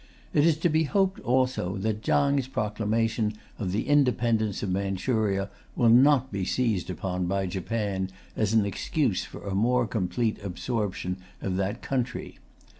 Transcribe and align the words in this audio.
It 0.33 0.47
is 0.47 0.57
to 0.57 0.67
be 0.67 0.85
hoped 0.85 1.19
also 1.19 1.77
that 1.77 2.01
Chang's 2.01 2.47
proclamation 2.47 3.33
of 3.59 3.71
the 3.71 3.87
independence 3.87 4.63
of 4.63 4.71
Manchuria 4.71 5.47
will 5.75 5.89
not 5.91 6.31
be 6.31 6.43
seized 6.43 6.89
upon 6.89 7.27
by 7.27 7.45
Japan 7.45 8.09
as 8.35 8.51
an 8.53 8.65
excuse 8.65 9.23
for 9.25 9.47
a 9.47 9.53
more 9.53 9.85
complete 9.85 10.39
absorption 10.43 11.17
of 11.39 11.55
that 11.57 11.83
country. 11.83 12.39